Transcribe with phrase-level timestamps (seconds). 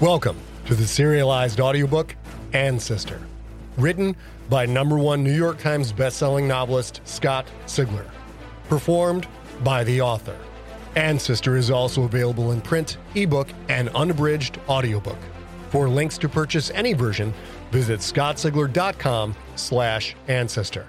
[0.00, 2.16] Welcome to the serialized audiobook
[2.54, 3.20] Ancestor,
[3.76, 4.16] written
[4.48, 8.06] by number one New York Times bestselling novelist Scott Sigler,
[8.70, 9.28] performed
[9.62, 10.38] by the author.
[10.96, 15.18] Ancestor is also available in print, ebook, and unabridged audiobook.
[15.68, 17.34] For links to purchase any version,
[17.70, 20.86] visit scottsigler.com slash ancestor.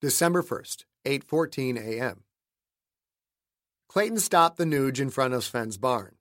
[0.00, 2.22] December 1st, 8:14 a.m.
[3.92, 6.14] Clayton stopped the Nuge in front of Sven's barn.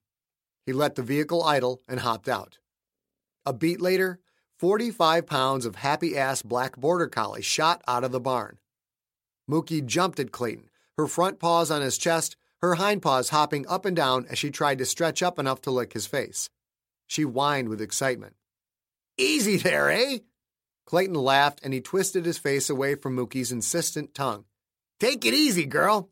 [0.65, 2.57] He let the vehicle idle and hopped out.
[3.45, 4.19] A beat later,
[4.59, 8.57] 45 pounds of happy ass black border collie shot out of the barn.
[9.49, 13.85] Mookie jumped at Clayton, her front paws on his chest, her hind paws hopping up
[13.85, 16.49] and down as she tried to stretch up enough to lick his face.
[17.07, 18.35] She whined with excitement.
[19.17, 20.17] Easy there, eh?
[20.85, 24.43] Clayton laughed and he twisted his face away from Mookie's insistent tongue.
[24.99, 26.09] Take it easy, girl.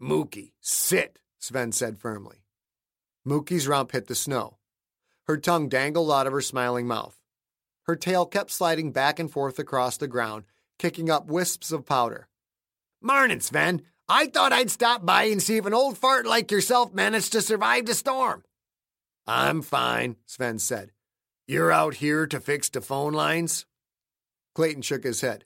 [0.00, 2.44] Mookie, sit, Sven said firmly.
[3.26, 4.58] Mookie's rump hit the snow.
[5.26, 7.18] Her tongue dangled out of her smiling mouth.
[7.84, 10.44] Her tail kept sliding back and forth across the ground,
[10.78, 12.28] kicking up wisps of powder.
[13.00, 13.82] Marnin', Sven.
[14.08, 17.42] I thought I'd stop by and see if an old fart like yourself managed to
[17.42, 18.44] survive the storm.
[19.26, 20.92] I'm fine, Sven said.
[21.48, 23.66] You're out here to fix the phone lines?
[24.54, 25.44] Clayton shook his head.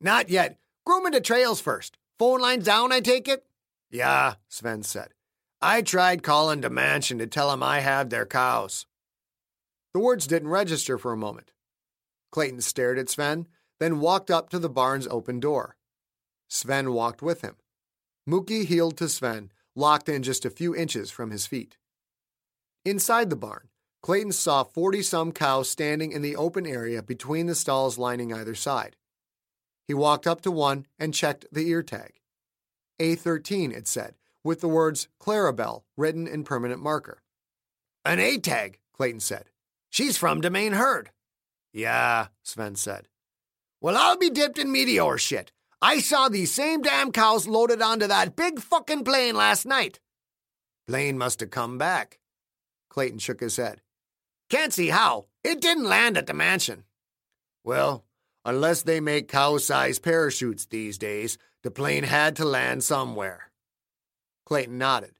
[0.00, 0.58] Not yet.
[0.86, 1.98] Grooming the trails first.
[2.18, 3.44] Phone lines down, I take it?
[3.90, 5.14] Yeah, Sven said.
[5.60, 8.86] I tried calling the mansion to tell tell 'em I have their cows.
[9.92, 11.52] The words didn't register for a moment.
[12.30, 13.48] Clayton stared at Sven,
[13.80, 15.76] then walked up to the barn's open door.
[16.48, 17.56] Sven walked with him.
[18.28, 21.76] Mookie heeled to Sven, locked in just a few inches from his feet.
[22.84, 23.70] Inside the barn,
[24.02, 28.54] Clayton saw 40 some cows standing in the open area between the stalls lining either
[28.54, 28.96] side.
[29.86, 32.20] He walked up to one and checked the ear tag.
[32.98, 37.22] A13, it said, with the words Clarabelle written in permanent marker.
[38.04, 39.50] An A tag, Clayton said.
[39.90, 41.10] She's from the main herd.
[41.72, 43.08] Yeah, Sven said.
[43.80, 45.52] Well, I'll be dipped in meteor shit.
[45.80, 50.00] I saw these same damn cows loaded onto that big fucking plane last night.
[50.88, 52.18] Plane must have come back.
[52.88, 53.82] Clayton shook his head.
[54.50, 55.26] Can't see how.
[55.44, 56.84] It didn't land at the mansion.
[57.62, 58.04] Well,
[58.44, 63.50] unless they make cow sized parachutes these days, the plane had to land somewhere.
[64.46, 65.12] Clayton nodded.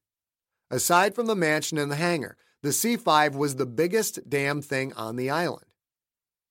[0.71, 4.93] Aside from the mansion and the hangar, the C 5 was the biggest damn thing
[4.95, 5.67] on the island.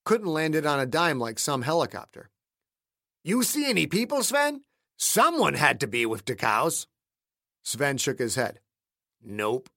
[0.05, 2.29] Couldn't land it on a dime like some helicopter.
[3.23, 4.61] You see any people, Sven?
[4.97, 6.87] Someone had to be with cows.
[7.61, 8.59] Sven shook his head.
[9.21, 9.69] Nope.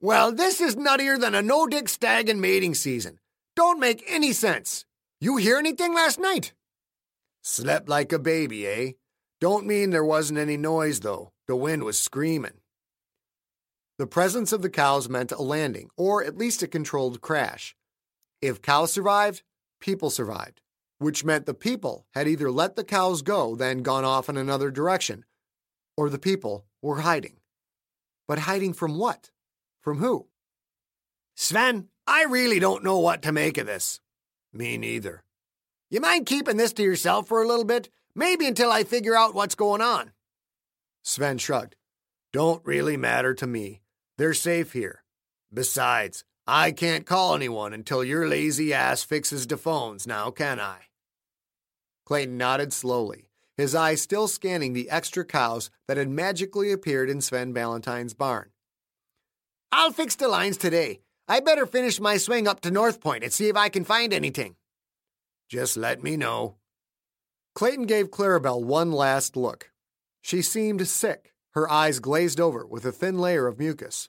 [0.00, 3.18] Well, this is nuttier than a no dick stag in mating season.
[3.56, 4.84] Don't make any sense.
[5.20, 6.52] You hear anything last night?
[7.42, 8.92] Slept like a baby, eh?
[9.42, 11.32] Don't mean there wasn't any noise, though.
[11.48, 12.60] The wind was screaming.
[13.98, 17.74] The presence of the cows meant a landing, or at least a controlled crash.
[18.40, 19.42] If cows survived,
[19.80, 20.60] people survived,
[20.98, 24.70] which meant the people had either let the cows go, then gone off in another
[24.70, 25.24] direction,
[25.96, 27.38] or the people were hiding.
[28.28, 29.32] But hiding from what?
[29.80, 30.28] From who?
[31.34, 33.98] Sven, I really don't know what to make of this.
[34.52, 35.24] Me neither.
[35.90, 37.90] You mind keeping this to yourself for a little bit?
[38.14, 40.12] Maybe until I figure out what's going on.
[41.02, 41.76] Sven shrugged.
[42.32, 43.80] Don't really matter to me.
[44.18, 45.02] They're safe here.
[45.52, 50.88] Besides, I can't call anyone until your lazy ass fixes the phones, now can I?
[52.04, 57.20] Clayton nodded slowly, his eyes still scanning the extra cows that had magically appeared in
[57.20, 58.50] Sven Valentine's barn.
[59.70, 61.00] I'll fix the lines today.
[61.28, 64.12] I better finish my swing up to North Point and see if I can find
[64.12, 64.56] anything.
[65.48, 66.56] Just let me know.
[67.54, 69.70] Clayton gave Clarabelle one last look.
[70.20, 74.08] She seemed sick, her eyes glazed over with a thin layer of mucus.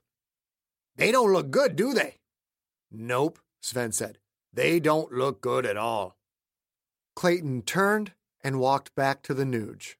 [0.95, 2.19] They don't look good, do they?
[2.91, 4.19] Nope, Sven said.
[4.53, 6.17] They don't look good at all.
[7.15, 9.95] Clayton turned and walked back to the Nuge.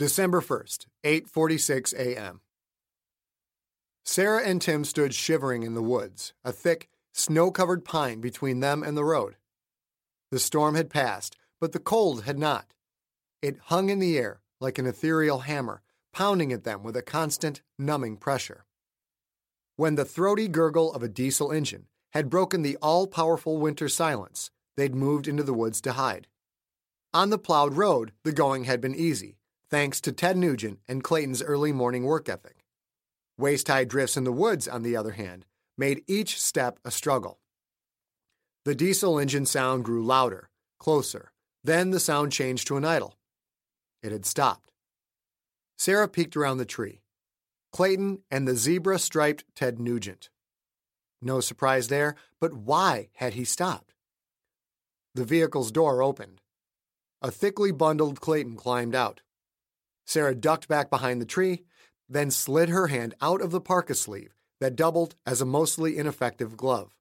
[0.00, 2.40] December 1st, 8:46 a.m.
[4.02, 8.96] Sarah and Tim stood shivering in the woods, a thick, snow-covered pine between them and
[8.96, 9.36] the road.
[10.30, 12.72] The storm had passed, but the cold had not.
[13.42, 15.82] It hung in the air like an ethereal hammer,
[16.14, 18.64] pounding at them with a constant, numbing pressure.
[19.76, 24.94] When the throaty gurgle of a diesel engine had broken the all-powerful winter silence, they'd
[24.94, 26.26] moved into the woods to hide.
[27.12, 29.36] On the plowed road, the going had been easy,
[29.70, 32.64] thanks to Ted Nugent and Clayton's early morning work ethic.
[33.38, 35.46] Waist high drifts in the woods, on the other hand,
[35.78, 37.38] made each step a struggle.
[38.64, 41.32] The diesel engine sound grew louder, closer.
[41.64, 43.16] Then the sound changed to an idle.
[44.02, 44.72] It had stopped.
[45.78, 47.00] Sarah peeked around the tree.
[47.72, 50.28] Clayton and the zebra striped Ted Nugent.
[51.22, 53.94] No surprise there, but why had he stopped?
[55.14, 56.40] The vehicle's door opened.
[57.22, 59.20] A thickly bundled Clayton climbed out.
[60.10, 61.62] Sarah ducked back behind the tree,
[62.08, 66.56] then slid her hand out of the parka sleeve that doubled as a mostly ineffective
[66.56, 66.96] glove.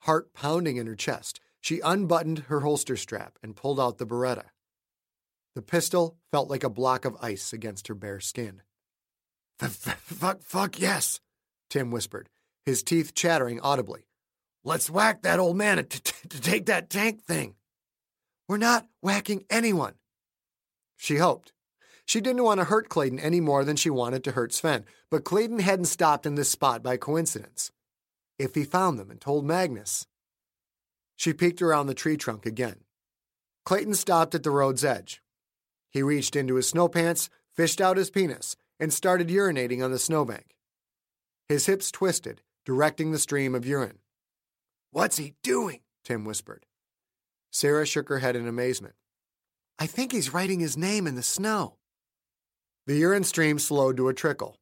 [0.00, 4.50] Heart pounding in her chest, she unbuttoned her holster strap and pulled out the Beretta.
[5.54, 8.60] The pistol felt like a block of ice against her bare skin.
[9.58, 11.20] Fuck, fuck, yes,
[11.70, 12.28] Tim whispered,
[12.66, 14.04] his teeth chattering audibly.
[14.62, 17.54] Let's whack that old man to, t- to take that tank thing.
[18.46, 19.94] We're not whacking anyone.
[20.98, 21.53] She hoped.
[22.06, 25.24] She didn't want to hurt Clayton any more than she wanted to hurt Sven, but
[25.24, 27.72] Clayton hadn't stopped in this spot by coincidence.
[28.38, 30.06] If he found them and told Magnus.
[31.16, 32.80] She peeked around the tree trunk again.
[33.64, 35.22] Clayton stopped at the road's edge.
[35.90, 39.98] He reached into his snow pants, fished out his penis, and started urinating on the
[39.98, 40.56] snowbank.
[41.48, 43.98] His hips twisted, directing the stream of urine.
[44.90, 45.80] What's he doing?
[46.04, 46.66] Tim whispered.
[47.50, 48.94] Sarah shook her head in amazement.
[49.78, 51.76] I think he's writing his name in the snow.
[52.86, 54.58] The urine stream slowed to a trickle.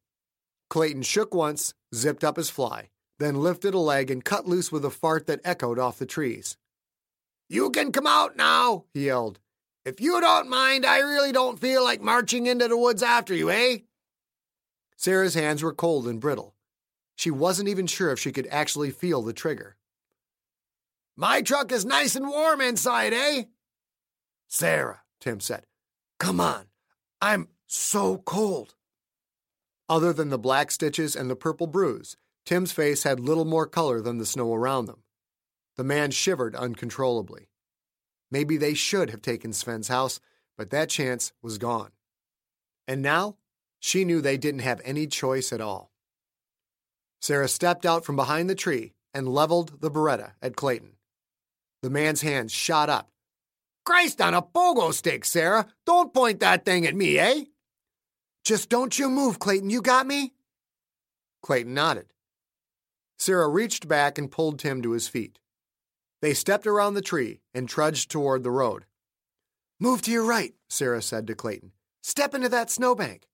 [0.69, 2.89] Clayton shook once, zipped up his fly,
[3.19, 6.57] then lifted a leg and cut loose with a fart that echoed off the trees.
[7.49, 9.39] You can come out now, he yelled.
[9.85, 13.51] If you don't mind, I really don't feel like marching into the woods after you,
[13.51, 13.79] eh?
[14.95, 16.55] Sarah's hands were cold and brittle.
[17.15, 19.75] She wasn't even sure if she could actually feel the trigger.
[21.17, 23.43] My truck is nice and warm inside, eh?
[24.47, 25.65] Sarah, Tim said.
[26.19, 26.65] Come on.
[27.21, 28.75] I'm so cold.
[29.89, 33.99] Other than the black stitches and the purple bruise, Tim's face had little more color
[33.99, 35.03] than the snow around them.
[35.75, 37.49] The man shivered uncontrollably.
[38.29, 40.19] Maybe they should have taken Sven's house,
[40.57, 41.91] but that chance was gone.
[42.87, 43.37] And now,
[43.79, 45.91] she knew they didn't have any choice at all.
[47.21, 50.93] Sarah stepped out from behind the tree and leveled the Beretta at Clayton.
[51.81, 53.09] The man's hands shot up.
[53.85, 55.67] Christ on a pogo stick, Sarah!
[55.85, 57.45] Don't point that thing at me, eh?
[58.43, 59.69] Just don't you move, Clayton.
[59.69, 60.33] You got me?
[61.41, 62.07] Clayton nodded.
[63.17, 65.39] Sarah reached back and pulled Tim to his feet.
[66.21, 68.85] They stepped around the tree and trudged toward the road.
[69.79, 71.71] Move to your right, Sarah said to Clayton.
[72.01, 73.27] Step into that snowbank.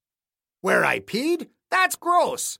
[0.61, 1.47] Where I peed?
[1.71, 2.59] That's gross.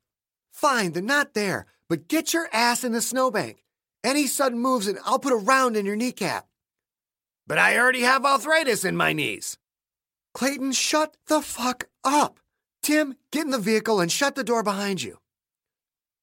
[0.51, 3.63] Fine, they're not there, but get your ass in the snowbank.
[4.03, 6.47] Any sudden moves and I'll put a round in your kneecap.
[7.47, 9.57] But I already have arthritis in my knees.
[10.33, 12.39] Clayton, shut the fuck up.
[12.81, 15.17] Tim, get in the vehicle and shut the door behind you.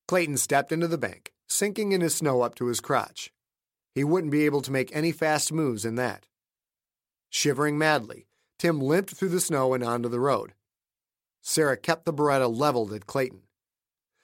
[0.08, 3.32] Clayton stepped into the bank, sinking in his snow up to his crotch.
[3.94, 6.26] He wouldn't be able to make any fast moves in that.
[7.30, 8.26] Shivering madly,
[8.58, 10.54] Tim limped through the snow and onto the road.
[11.42, 13.42] Sarah kept the Beretta leveled at Clayton.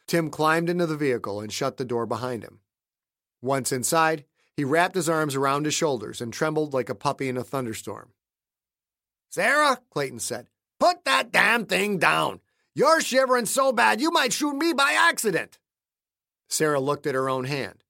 [0.07, 2.61] Tim climbed into the vehicle and shut the door behind him.
[3.41, 4.25] Once inside,
[4.57, 8.13] he wrapped his arms around his shoulders and trembled like a puppy in a thunderstorm.
[9.33, 10.49] Sarah, Clayton said,
[10.79, 12.41] put that damn thing down.
[12.75, 15.59] You're shivering so bad you might shoot me by accident.
[16.51, 17.83] Sarah looked at her own hand.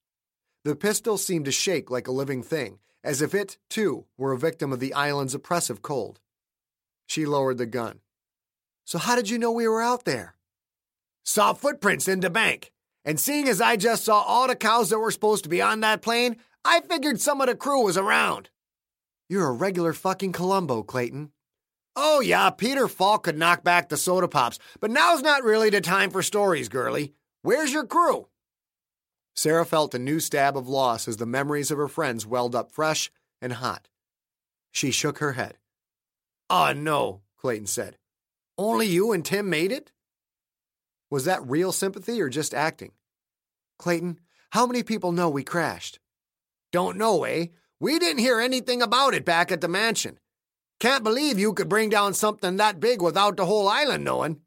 [0.64, 4.38] The pistol seemed to shake like a living thing, as if it, too, were a
[4.38, 6.20] victim of the island's oppressive cold.
[7.08, 7.98] She lowered the gun.
[8.84, 10.36] So, how did you know we were out there?
[11.24, 12.72] Saw footprints in the bank.
[13.04, 15.80] And seeing as I just saw all the cows that were supposed to be on
[15.80, 18.48] that plane, I figured some of the crew was around.
[19.32, 21.32] You're a regular fucking Columbo, Clayton.
[21.96, 25.80] Oh, yeah, Peter Falk could knock back the soda pops, but now's not really the
[25.80, 27.14] time for stories, girlie.
[27.40, 28.28] Where's your crew?
[29.34, 32.70] Sarah felt a new stab of loss as the memories of her friends welled up
[32.72, 33.10] fresh
[33.40, 33.88] and hot.
[34.70, 35.56] She shook her head.
[36.50, 37.96] Oh, no, Clayton said.
[38.58, 39.92] Only you and Tim made it?
[41.10, 42.92] Was that real sympathy or just acting?
[43.78, 44.20] Clayton,
[44.50, 45.98] how many people know we crashed?
[46.70, 47.46] Don't know, eh?
[47.82, 50.20] We didn't hear anything about it back at the mansion.
[50.78, 54.38] Can't believe you could bring down something that big without the whole island knowing.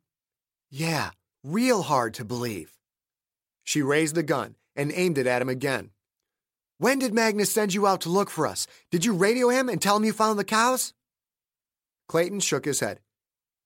[0.69, 1.09] Yeah,
[1.43, 2.71] real hard to believe.
[3.65, 5.89] She raised the gun and aimed it at him again.
[6.77, 8.67] When did Magnus send you out to look for us?
[8.89, 10.93] Did you radio him and tell him you found the cows?
[12.07, 13.01] Clayton shook his head.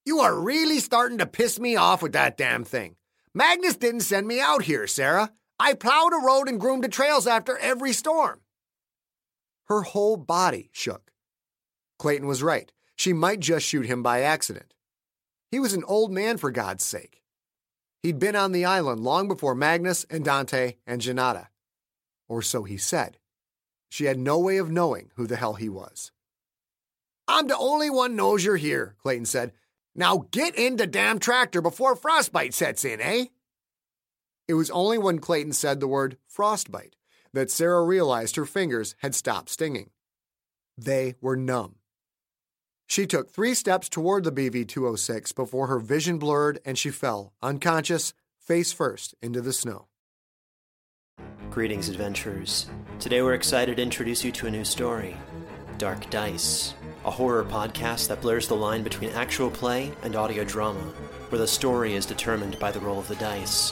[0.04, 2.96] You are really starting to piss me off with that damn thing.
[3.36, 5.32] Magnus didn't send me out here, Sarah.
[5.60, 8.42] I plowed a road and groomed the trails after every storm.
[9.70, 11.12] Her whole body shook.
[12.00, 12.72] Clayton was right.
[12.96, 14.74] She might just shoot him by accident.
[15.52, 17.22] He was an old man, for God's sake.
[18.02, 21.48] He'd been on the island long before Magnus and Dante and Janata.
[22.28, 23.18] Or so he said.
[23.92, 26.12] she had no way of knowing who the hell he was.
[27.28, 29.52] I'm the only one knows you're here, Clayton said.
[29.96, 33.26] Now get in the damn tractor before frostbite sets in, eh?
[34.48, 36.96] It was only when Clayton said the word frostbite
[37.34, 39.90] that Sarah realized her fingers had stopped stinging.
[40.78, 41.76] They were numb.
[42.88, 47.34] She took three steps toward the BV 206 before her vision blurred and she fell,
[47.42, 49.88] unconscious, face first, into the snow.
[51.52, 52.68] Greetings, adventurers.
[53.00, 55.16] Today we're excited to introduce you to a new story
[55.78, 56.74] Dark Dice,
[57.06, 60.82] a horror podcast that blurs the line between actual play and audio drama,
[61.30, 63.72] where the story is determined by the roll of the dice.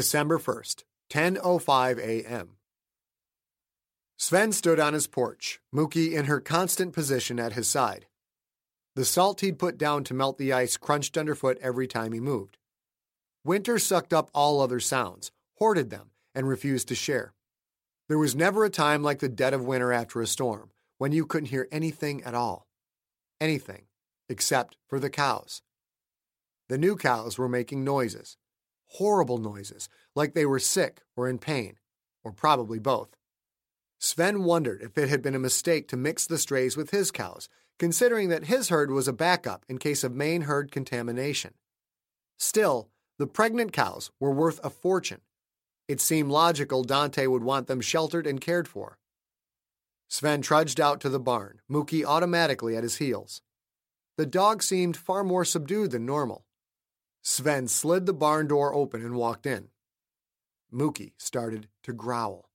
[0.00, 2.56] December 1st, 10:05 a.m.
[4.16, 8.06] Sven stood on his porch, Mookie in her constant position at his side.
[8.96, 12.56] The salt he'd put down to melt the ice crunched underfoot every time he moved.
[13.44, 17.34] Winter sucked up all other sounds, hoarded them, and refused to share.
[18.08, 21.26] There was never a time like the dead of winter after a storm, when you
[21.26, 22.66] couldn't hear anything at all.
[23.38, 23.82] Anything,
[24.30, 25.60] except for the cows.
[26.70, 28.38] The new cows were making noises,
[28.94, 31.76] horrible noises, like they were sick or in pain,
[32.24, 33.16] or probably both.
[33.98, 37.48] Sven wondered if it had been a mistake to mix the strays with his cows,
[37.78, 41.54] considering that his herd was a backup in case of main herd contamination.
[42.38, 45.20] Still, the pregnant cows were worth a fortune.
[45.86, 48.98] It seemed logical Dante would want them sheltered and cared for.
[50.08, 53.42] Sven trudged out to the barn, Mookie automatically at his heels.
[54.16, 56.44] The dog seemed far more subdued than normal.
[57.22, 59.68] Sven slid the barn door open and walked in.
[60.72, 62.48] Mookie started to growl.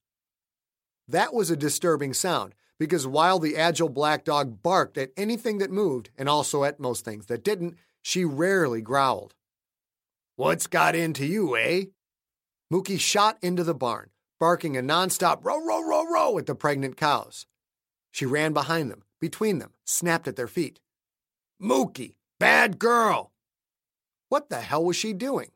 [1.08, 5.72] That was a disturbing sound because while the agile black dog barked at anything that
[5.72, 9.34] moved and also at most things that didn't, she rarely growled.
[10.36, 11.86] What's got into you, eh?
[12.74, 16.98] Mookie shot into the barn, barking a nonstop row, row, row, row at the pregnant
[16.98, 17.46] cows.
[18.12, 20.80] She ran behind them, between them, snapped at their feet.
[21.62, 23.32] Mookie, bad girl!
[24.30, 25.52] What the hell was she doing?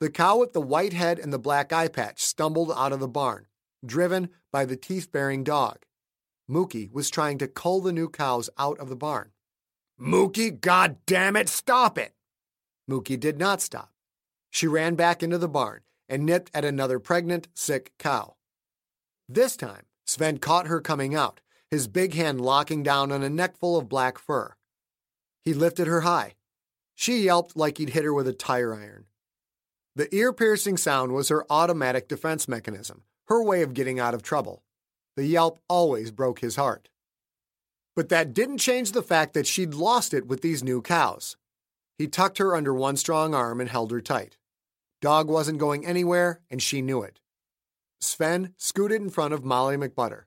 [0.00, 3.08] The cow with the white head and the black eye patch stumbled out of the
[3.08, 3.46] barn,
[3.84, 5.84] driven by the teeth bearing dog.
[6.50, 9.30] Mookie was trying to cull the new cows out of the barn.
[10.00, 12.14] Mookie, god damn it, stop it!
[12.90, 13.92] Mookie did not stop.
[14.50, 18.34] She ran back into the barn and nipped at another pregnant, sick cow.
[19.28, 21.40] This time, Sven caught her coming out,
[21.70, 24.56] his big hand locking down on a neckful of black fur.
[25.42, 26.34] He lifted her high,
[27.02, 29.06] she yelped like he'd hit her with a tire iron.
[29.96, 34.22] The ear piercing sound was her automatic defense mechanism, her way of getting out of
[34.22, 34.62] trouble.
[35.16, 36.90] The yelp always broke his heart.
[37.96, 41.36] But that didn't change the fact that she'd lost it with these new cows.
[41.98, 44.36] He tucked her under one strong arm and held her tight.
[45.00, 47.18] Dog wasn't going anywhere, and she knew it.
[48.00, 50.26] Sven scooted in front of Molly McButter.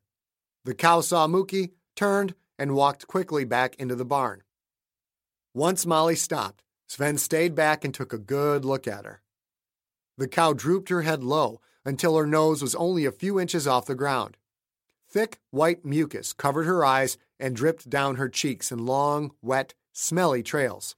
[0.66, 4.44] The cow saw Mookie, turned, and walked quickly back into the barn.
[5.54, 9.22] Once Molly stopped, Sven stayed back and took a good look at her.
[10.18, 13.86] The cow drooped her head low until her nose was only a few inches off
[13.86, 14.38] the ground.
[15.10, 20.42] Thick white mucus covered her eyes and dripped down her cheeks in long, wet, smelly
[20.42, 20.96] trails.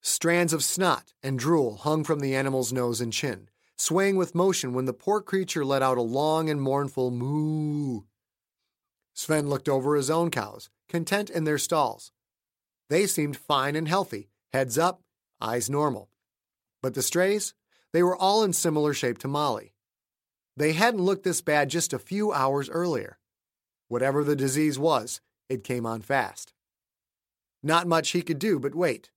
[0.00, 4.74] Strands of snot and drool hung from the animal's nose and chin, swaying with motion
[4.74, 8.02] when the poor creature let out a long and mournful moo.
[9.14, 12.12] Sven looked over his own cows, content in their stalls.
[12.88, 15.02] They seemed fine and healthy, heads up,
[15.42, 16.08] eyes normal.
[16.82, 17.54] But the strays?
[17.92, 19.74] They were all in similar shape to Molly.
[20.56, 23.18] They hadn't looked this bad just a few hours earlier.
[23.88, 26.52] Whatever the disease was, it came on fast.
[27.62, 29.10] Not much he could do but wait.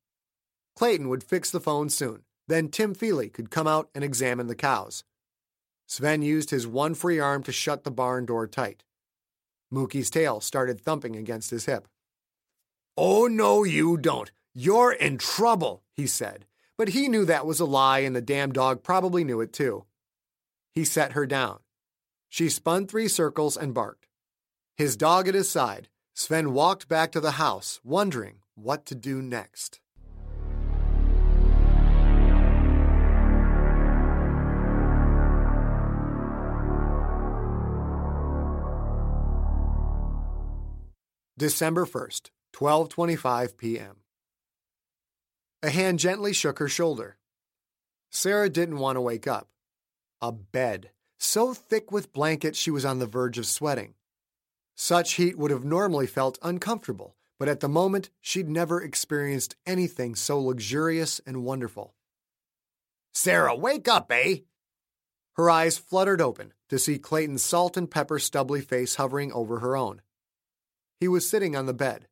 [0.76, 2.24] Clayton would fix the phone soon.
[2.48, 5.04] Then Tim Feely could come out and examine the cows.
[5.88, 8.84] Sven used his one free arm to shut the barn door tight.
[9.72, 11.88] Mookie's tail started thumping against his hip.
[12.98, 14.32] Oh, no, you don't.
[14.54, 16.46] You're in trouble, he said.
[16.78, 19.86] But he knew that was a lie, and the damn dog probably knew it too.
[20.72, 21.60] He set her down.
[22.28, 24.08] She spun three circles and barked.
[24.76, 29.22] His dog at his side, Sven walked back to the house, wondering what to do
[29.22, 29.80] next.
[41.38, 43.98] December 1st, 12:25 p.m.
[45.64, 47.18] A hand gently shook her shoulder.
[48.12, 49.50] Sarah didn't want to wake up.
[50.22, 53.96] A bed, so thick with blankets she was on the verge of sweating.
[54.76, 60.16] Such heat would have normally felt uncomfortable, but at the moment she'd never experienced anything
[60.16, 61.94] so luxurious and wonderful.
[63.14, 64.40] Sarah, wake up, eh?
[65.34, 69.76] Her eyes fluttered open to see Clayton's salt and pepper stubbly face hovering over her
[69.76, 70.02] own.
[71.00, 72.08] He was sitting on the bed.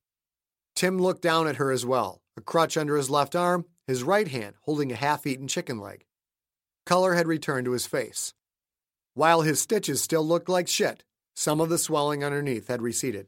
[0.76, 4.28] Tim looked down at her as well, a crutch under his left arm, his right
[4.28, 6.06] hand holding a half eaten chicken leg.
[6.86, 8.34] Color had returned to his face.
[9.14, 11.04] While his stitches still looked like shit,
[11.36, 13.28] some of the swelling underneath had receded.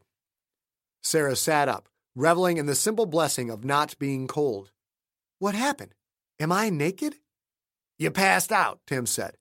[1.03, 4.71] Sarah sat up, reveling in the simple blessing of not being cold.
[5.39, 5.93] What happened?
[6.39, 7.15] Am I naked?
[7.97, 9.37] You passed out, Tim said.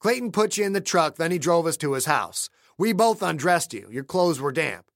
[0.00, 2.48] Clayton put you in the truck, then he drove us to his house.
[2.78, 3.88] We both undressed you.
[3.90, 4.87] Your clothes were damp.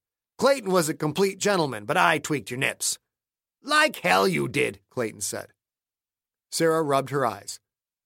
[0.43, 2.99] Clayton was a complete gentleman, but I tweaked your nips.
[3.63, 5.53] Like hell you did, Clayton said.
[6.51, 7.61] Sarah rubbed her eyes.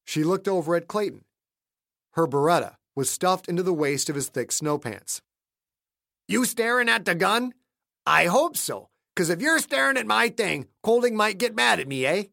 [0.05, 1.23] She looked over at Clayton.
[2.11, 5.19] Her beretta was stuffed into the waist of his thick snow pants.
[6.27, 7.55] You staring at the gun?
[8.05, 11.87] I hope so, because if you're staring at my thing, Colding might get mad at
[11.87, 12.25] me, eh?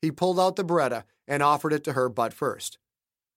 [0.00, 2.78] He pulled out the beretta and offered it to her butt first.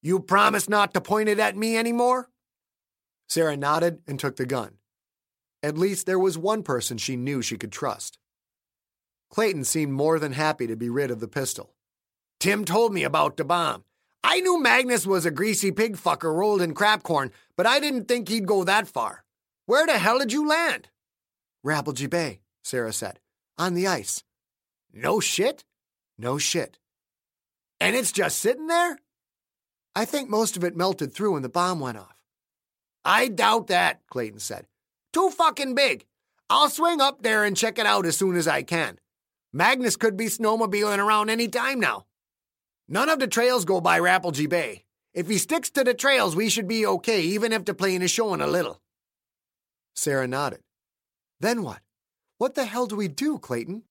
[0.01, 2.29] You promise not to point it at me anymore?
[3.27, 4.77] Sarah nodded and took the gun.
[5.63, 8.19] At least there was one person she knew she could trust.
[9.31, 11.73] Clayton seemed more than happy to be rid of the pistol.
[12.39, 13.85] Tim told me about the bomb.
[14.25, 18.27] I knew Magnus was a greasy pig fucker rolled in crapcorn, but I didn't think
[18.27, 19.23] he'd go that far.
[19.65, 20.89] Where the hell did you land?
[21.65, 23.19] Rapelje Bay, Sarah said.
[23.57, 24.23] On the ice.
[24.93, 25.63] No shit?
[26.17, 26.77] No shit.
[27.79, 28.99] And it's just sitting there?
[29.95, 32.17] I think most of it melted through when the bomb went off.
[33.05, 34.67] I doubt that, Clayton said.
[35.13, 36.05] Too fucking big.
[36.49, 38.99] I'll swing up there and check it out as soon as I can.
[39.53, 42.07] Magnus could be snowmobiling around any time now.
[42.87, 44.85] None of the trails go by Rapelje Bay.
[45.13, 48.09] If he sticks to the trails, we should be okay, even if the plane is
[48.09, 48.81] showing a little.
[49.95, 50.61] Sarah nodded.
[51.39, 51.81] Then what?
[52.39, 53.83] What the hell do we do, Clayton?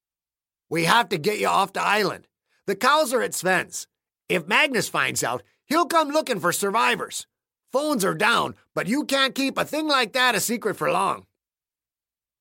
[0.68, 2.26] We have to get you off the island.
[2.66, 3.86] The cows are at Sven's.
[4.28, 7.26] If Magnus finds out, he'll come looking for survivors.
[7.72, 11.26] Phones are down, but you can't keep a thing like that a secret for long.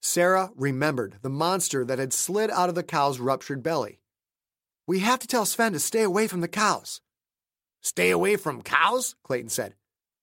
[0.02, 4.00] Sarah remembered the monster that had slid out of the cow's ruptured belly.
[4.88, 7.02] We have to tell Sven to stay away from the cows.
[7.82, 9.15] Stay away from cows?
[9.24, 9.76] Clayton said.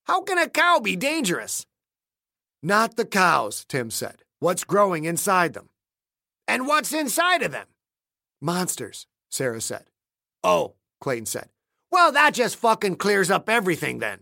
[0.04, 1.64] How can a cow be dangerous?
[2.62, 4.24] Not the cows, Tim said.
[4.40, 5.70] What's growing inside them?
[6.46, 7.66] And what's inside of them?
[8.40, 9.84] Monsters, Sarah said.
[10.44, 11.48] Oh, Clayton said.
[11.90, 14.20] Well, that just fucking clears up everything then.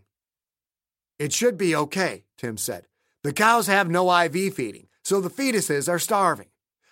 [1.18, 2.86] It should be okay, Tim said.
[3.22, 6.48] The cows have no IV feeding, so the fetuses are starving.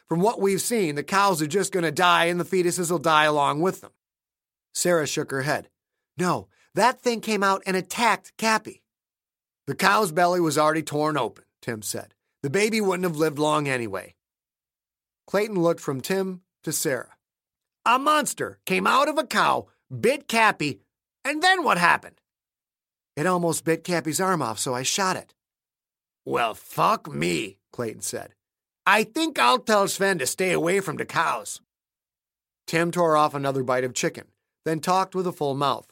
[0.09, 2.99] From what we've seen, the cows are just going to die and the fetuses will
[2.99, 3.93] die along with them.
[4.73, 5.69] Sarah shook her head.
[6.19, 8.83] No, that thing came out and attacked Cappy.
[9.67, 12.15] The cow's belly was already torn open, Tim said.
[12.43, 14.15] The baby wouldn't have lived long anyway.
[15.27, 17.17] Clayton looked from Tim to Sarah.
[17.87, 19.69] A monster came out of a cow,
[20.01, 20.81] bit Cappy,
[21.25, 22.21] and then what happened?
[23.17, 25.35] It almost bit Cappy's arm off, so I shot it.
[26.25, 28.35] Well, fuck me, Clayton said.
[28.87, 31.61] I think I'll tell Sven to stay away from the cows.
[32.67, 34.25] Tim tore off another bite of chicken,
[34.65, 35.87] then talked with a full mouth.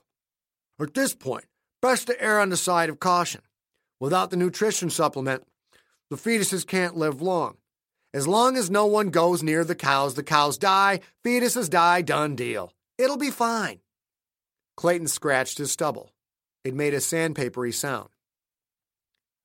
[0.81, 1.45] At this point,
[1.81, 3.43] best to err on the side of caution.
[4.01, 5.45] Without the nutrition supplement,
[6.11, 7.57] the fetuses can't live long.
[8.13, 12.35] As long as no one goes near the cows, the cows die, fetuses die, done
[12.35, 12.73] deal.
[12.99, 13.79] It'll be fine.
[14.77, 16.11] Clayton scratched his stubble.
[16.65, 18.09] It made a sandpapery sound.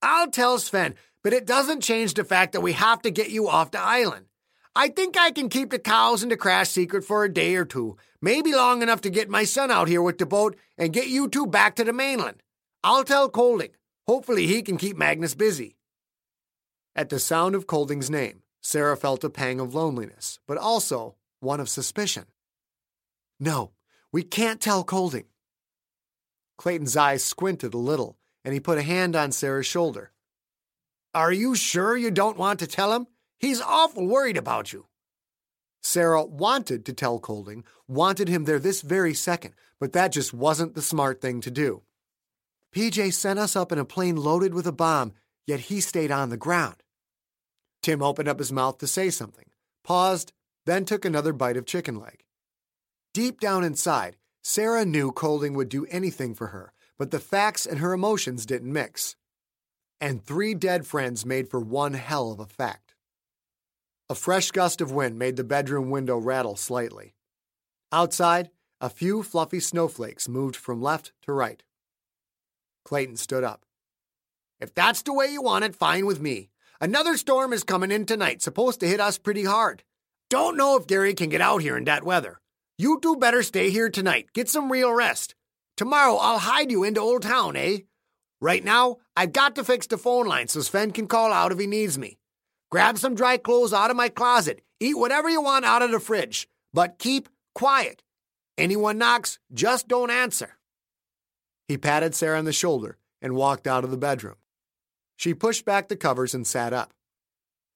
[0.01, 3.47] I'll tell Sven, but it doesn't change the fact that we have to get you
[3.47, 4.27] off the island.
[4.75, 7.65] I think I can keep the cows and the crash secret for a day or
[7.65, 11.07] two, maybe long enough to get my son out here with the boat and get
[11.07, 12.43] you two back to the mainland.
[12.83, 13.71] I'll tell Colding.
[14.07, 15.75] Hopefully, he can keep Magnus busy.
[16.95, 21.59] At the sound of Colding's name, Sarah felt a pang of loneliness, but also one
[21.59, 22.25] of suspicion.
[23.39, 23.71] No,
[24.11, 25.25] we can't tell Colding.
[26.57, 30.11] Clayton's eyes squinted a little, and he put a hand on Sarah's shoulder.
[31.13, 33.07] Are you sure you don't want to tell him?
[33.39, 34.87] He's awful worried about you.
[35.81, 40.75] Sarah wanted to tell Colding, wanted him there this very second, but that just wasn't
[40.75, 41.83] the smart thing to do.
[42.75, 45.13] PJ sent us up in a plane loaded with a bomb,
[45.45, 46.83] yet he stayed on the ground.
[47.81, 49.45] Tim opened up his mouth to say something,
[49.83, 50.33] paused,
[50.65, 52.23] then took another bite of chicken leg.
[53.13, 54.17] Deep down inside,
[54.49, 58.71] Sarah knew Colding would do anything for her, but the facts and her emotions didn't
[58.71, 59.17] mix.
[59.99, 62.95] And three dead friends made for one hell of a fact.
[64.09, 67.13] A fresh gust of wind made the bedroom window rattle slightly.
[67.91, 71.61] Outside, a few fluffy snowflakes moved from left to right.
[72.85, 73.65] Clayton stood up.
[74.61, 76.51] If that's the way you want it, fine with me.
[76.79, 79.83] Another storm is coming in tonight, supposed to hit us pretty hard.
[80.29, 82.39] Don't know if Gary can get out here in that weather.
[82.79, 84.27] You two better stay here tonight.
[84.33, 85.33] Get some real rest.
[85.77, 87.79] Tomorrow I'll hide you into Old Town, eh?
[88.39, 91.57] Right now, I've got to fix the phone line so Sven can call out if
[91.57, 92.19] he needs me.
[92.69, 94.61] Grab some dry clothes out of my closet.
[94.79, 96.47] Eat whatever you want out of the fridge.
[96.71, 98.03] But keep quiet.
[98.59, 100.57] Anyone knocks, just don't answer.
[101.67, 104.35] He patted Sarah on the shoulder and walked out of the bedroom.
[105.15, 106.93] She pushed back the covers and sat up.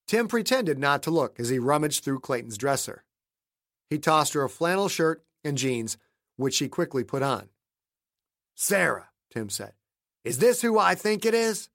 [0.08, 3.04] Tim pretended not to look as he rummaged through Clayton's dresser.
[3.92, 5.98] He tossed her a flannel shirt and jeans,
[6.38, 7.50] which she quickly put on.
[8.56, 9.74] Sarah, Tim said,
[10.24, 11.68] is this who I think it is?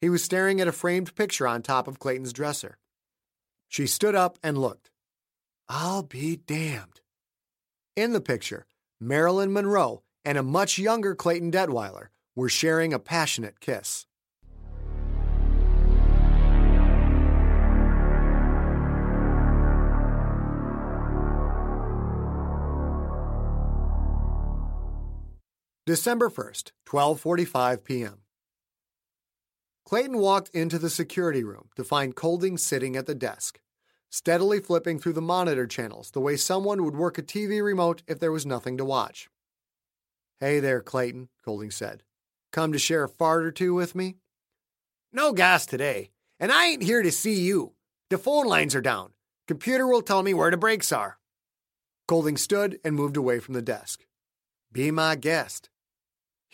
[0.00, 2.78] He was staring at a framed picture on top of Clayton's dresser.
[3.68, 4.90] She stood up and looked.
[5.68, 7.02] I'll be damned.
[7.96, 8.66] In the picture,
[8.98, 14.06] Marilyn Monroe and a much younger Clayton Detweiler were sharing a passionate kiss.
[25.86, 28.20] December 1st, 12:45 p.m.
[29.84, 33.60] Clayton walked into the security room to find Colding sitting at the desk,
[34.08, 38.18] steadily flipping through the monitor channels the way someone would work a TV remote if
[38.18, 39.28] there was nothing to watch.
[40.40, 42.02] Hey there, Clayton, Colding said.
[42.50, 44.16] Come to share a fart or two with me?
[45.12, 47.74] No gas today, and I ain't here to see you.
[48.08, 49.12] The phone lines are down.
[49.46, 51.18] Computer will tell me where the breaks are.
[52.08, 54.06] Colding stood and moved away from the desk.
[54.72, 55.68] Be my guest.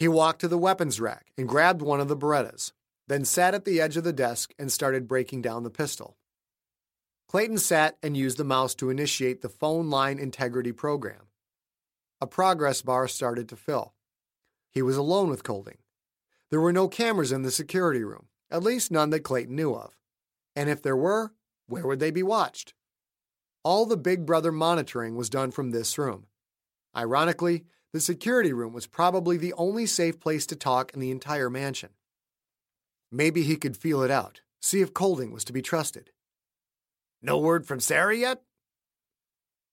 [0.01, 2.73] He walked to the weapons rack and grabbed one of the Berettas,
[3.07, 6.17] then sat at the edge of the desk and started breaking down the pistol.
[7.29, 11.27] Clayton sat and used the mouse to initiate the phone line integrity program.
[12.19, 13.93] A progress bar started to fill.
[14.71, 15.77] He was alone with Colding.
[16.49, 19.99] There were no cameras in the security room, at least none that Clayton knew of.
[20.57, 21.35] And if there were,
[21.67, 22.73] where would they be watched?
[23.63, 26.29] All the Big Brother monitoring was done from this room.
[26.97, 31.50] Ironically, the security room was probably the only safe place to talk in the entire
[31.50, 31.90] mansion.
[33.11, 36.11] Maybe he could feel it out, see if Colding was to be trusted.
[37.20, 38.42] No word from Sarah yet?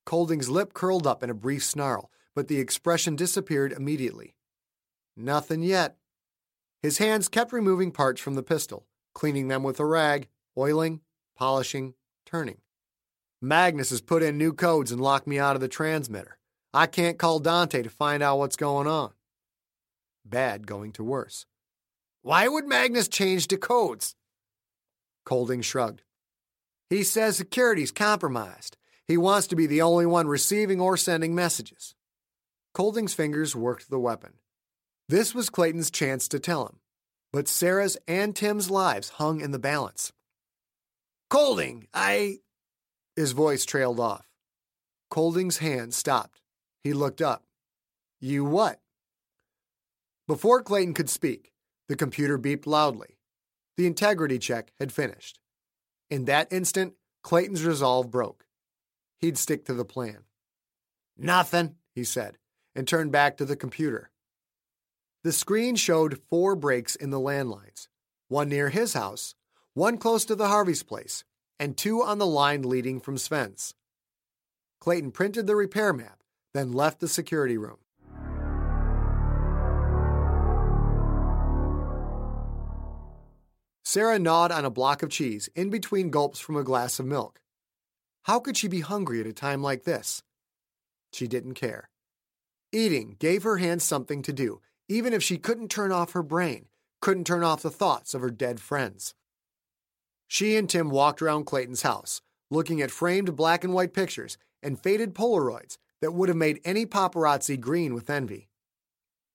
[0.05, 4.35] Colding's lip curled up in a brief snarl, but the expression disappeared immediately.
[5.15, 5.97] Nothing yet.
[6.81, 10.27] His hands kept removing parts from the pistol, cleaning them with a rag,
[10.57, 11.01] oiling,
[11.35, 11.93] polishing,
[12.25, 12.57] turning.
[13.41, 16.37] Magnus has put in new codes and locked me out of the transmitter.
[16.73, 19.11] I can't call Dante to find out what's going on.
[20.25, 21.45] Bad going to worse.
[22.21, 24.15] Why would Magnus change the codes?
[25.25, 26.03] Colding shrugged.
[26.89, 28.77] He says security's compromised.
[29.07, 31.95] He wants to be the only one receiving or sending messages.
[32.73, 34.33] Colding's fingers worked the weapon.
[35.09, 36.79] This was Clayton's chance to tell him,
[37.31, 40.11] but Sarah's and Tim's lives hung in the balance.
[41.29, 42.39] Colding, I.
[43.15, 44.27] His voice trailed off.
[45.09, 46.41] Colding's hand stopped.
[46.87, 47.43] He looked up.
[48.21, 48.79] You what?
[50.25, 51.51] Before Clayton could speak,
[51.89, 53.17] the computer beeped loudly.
[53.75, 55.37] The integrity check had finished.
[56.09, 58.45] In that instant, Clayton's resolve broke.
[59.19, 60.19] He'd stick to the plan.
[61.17, 62.37] Nothing, he said,
[62.73, 64.09] and turned back to the computer.
[65.25, 67.89] The screen showed four breaks in the landlines
[68.29, 69.35] one near his house,
[69.73, 71.25] one close to the Harvey's place,
[71.59, 73.73] and two on the line leading from Sven's.
[74.79, 76.16] Clayton printed the repair map
[76.57, 77.77] then left the security room.
[83.83, 87.39] Sarah gnawed on a block of cheese in between gulps from a glass of milk.
[88.23, 90.23] How could she be hungry at a time like this?
[91.13, 91.89] She didn't care.
[92.73, 96.65] Eating gave her hands something to do, even if she couldn't turn off her brain,
[97.01, 99.13] couldn't turn off the thoughts of her dead friends.
[100.27, 104.77] She and Tim walked around Clayton's house, looking at framed black and white pictures and
[104.77, 108.49] faded Polaroids that would have made any paparazzi green with envy.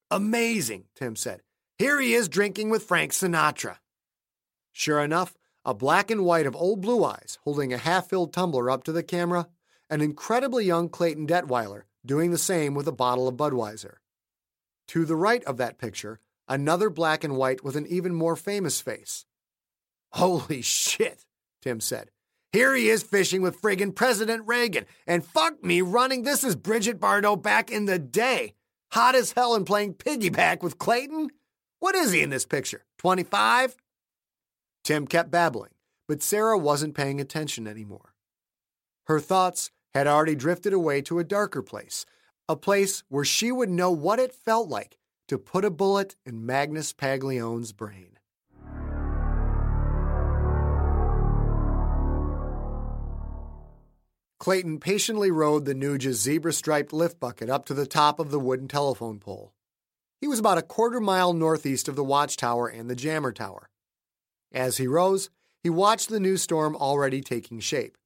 [0.09, 1.41] Amazing, Tim said.
[1.77, 3.77] Here he is drinking with Frank Sinatra.
[4.71, 8.69] Sure enough, a black and white of old Blue Eyes holding a half filled tumbler
[8.69, 9.47] up to the camera,
[9.89, 13.95] an incredibly young Clayton Detweiler doing the same with a bottle of Budweiser.
[14.89, 18.81] To the right of that picture, another black and white with an even more famous
[18.81, 19.25] face.
[20.11, 21.25] Holy shit,
[21.61, 22.11] Tim said.
[22.53, 26.99] Here he is fishing with friggin' President Reagan, and fuck me running this is Brigitte
[26.99, 28.53] Bardot back in the day.
[28.91, 31.31] Hot as hell and playing piggyback with Clayton?
[31.79, 32.85] What is he in this picture?
[32.99, 33.75] 25?
[34.83, 35.71] Tim kept babbling,
[36.07, 38.13] but Sarah wasn't paying attention anymore.
[39.07, 42.05] Her thoughts had already drifted away to a darker place,
[42.47, 46.45] a place where she would know what it felt like to put a bullet in
[46.45, 48.12] Magnus Paglione's brain.
[54.43, 58.41] Clayton patiently rode the Nuge's zebra striped lift bucket up to the top of the
[58.41, 59.53] wooden telephone pole.
[60.19, 63.69] He was about a quarter mile northeast of the watchtower and the jammer tower.
[64.51, 65.29] As he rose,
[65.61, 67.97] he watched the new storm already taking shape.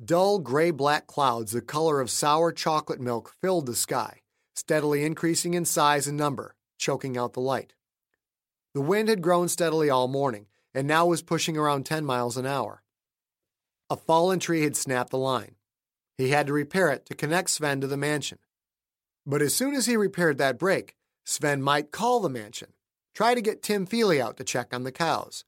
[0.00, 4.20] Dull gray black clouds the color of sour chocolate milk filled the sky,
[4.54, 7.74] steadily increasing in size and number, choking out the light.
[8.72, 12.46] The wind had grown steadily all morning and now was pushing around 10 miles an
[12.46, 12.79] hour.
[13.90, 15.56] A fallen tree had snapped the line.
[16.16, 18.38] He had to repair it to connect Sven to the mansion.
[19.26, 22.72] But as soon as he repaired that break, Sven might call the mansion,
[23.14, 25.44] try to get Tim Feely out to check on the cows.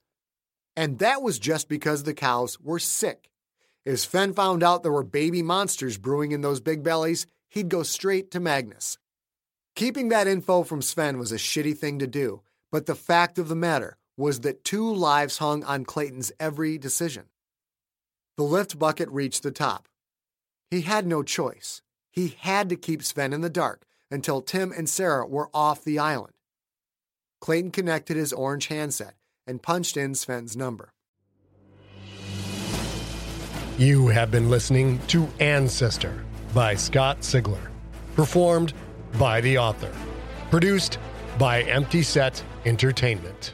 [0.75, 3.29] And that was just because the cows were sick.
[3.85, 7.83] If Sven found out there were baby monsters brewing in those big bellies, he'd go
[7.83, 8.97] straight to Magnus.
[9.75, 13.47] Keeping that info from Sven was a shitty thing to do, but the fact of
[13.47, 17.25] the matter was that two lives hung on Clayton's every decision.
[18.35, 19.87] The lift bucket reached the top.
[20.71, 21.81] He had no choice.
[22.09, 25.99] He had to keep Sven in the dark until Tim and Sarah were off the
[25.99, 26.33] island.
[27.41, 29.15] Clayton connected his orange handset
[29.45, 30.93] and punched in Sven's number.
[33.77, 37.69] You have been listening to Ancestor by Scott Sigler,
[38.15, 38.73] performed
[39.19, 39.91] by the author,
[40.49, 40.97] produced
[41.37, 43.53] by Empty Set Entertainment.